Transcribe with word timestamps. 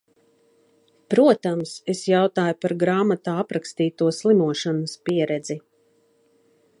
Protams, 1.13 1.73
es 1.93 2.01
jautāju 2.13 2.57
par 2.65 2.75
grāmatā 2.85 3.35
aprakstīto 3.43 4.11
slimošanas 4.21 4.97
pieredzi. 5.09 5.59